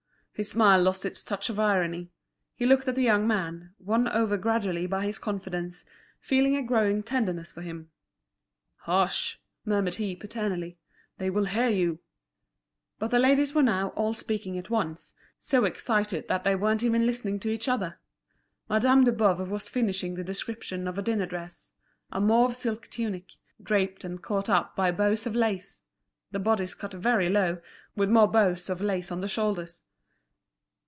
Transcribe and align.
His 0.33 0.49
smile 0.49 0.81
lost 0.81 1.05
its 1.05 1.23
touch 1.23 1.51
of 1.51 1.59
irony; 1.59 2.09
he 2.55 2.65
looked 2.65 2.87
at 2.87 2.95
the 2.95 3.03
young 3.03 3.27
man, 3.27 3.75
won 3.77 4.07
over 4.07 4.37
gradually 4.37 4.87
by 4.87 5.05
his 5.05 5.19
confidence, 5.19 5.85
feeling 6.19 6.55
a 6.55 6.63
growing 6.63 7.03
tenderness 7.03 7.51
for 7.51 7.61
him. 7.61 7.91
"Hush!" 8.77 9.39
murmured 9.65 9.95
he, 9.95 10.15
paternally, 10.15 10.79
"they 11.19 11.29
will 11.29 11.45
hear 11.45 11.69
you." 11.69 11.99
But 12.97 13.11
the 13.11 13.19
ladies 13.19 13.53
were 13.53 13.61
now 13.61 13.89
all 13.89 14.15
speaking 14.15 14.57
at 14.57 14.71
once, 14.71 15.13
so 15.39 15.63
excited 15.63 16.27
that 16.27 16.43
they 16.43 16.55
weren't 16.55 16.81
even 16.83 17.05
listening 17.05 17.39
to 17.41 17.49
each 17.49 17.67
other. 17.69 17.99
Madame 18.67 19.03
de 19.03 19.11
Boves 19.11 19.47
was 19.47 19.69
finishing 19.69 20.15
the 20.15 20.23
description 20.23 20.87
of 20.87 20.97
a 20.97 21.03
dinner 21.03 21.27
dress; 21.27 21.71
a 22.11 22.19
mauve 22.19 22.55
silk 22.55 22.87
tunic—draped 22.87 24.03
and 24.03 24.23
caught 24.23 24.49
up 24.49 24.75
by 24.75 24.89
bows 24.91 25.27
of 25.27 25.35
lace; 25.35 25.81
the 26.31 26.39
bodice 26.39 26.73
cut 26.73 26.93
very 26.95 27.29
low, 27.29 27.61
with 27.95 28.09
more 28.09 28.27
bows 28.27 28.71
of 28.71 28.81
lace 28.81 29.11
on 29.11 29.21
the 29.21 29.27
shoulders. 29.27 29.83